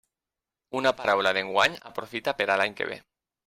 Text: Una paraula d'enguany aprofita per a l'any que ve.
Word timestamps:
Una 0.79 0.93
paraula 1.03 1.35
d'enguany 1.39 1.77
aprofita 1.93 2.37
per 2.43 2.51
a 2.55 2.61
l'any 2.63 2.79
que 2.81 2.93
ve. 2.93 3.03